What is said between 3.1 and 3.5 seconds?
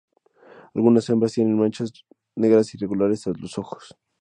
tras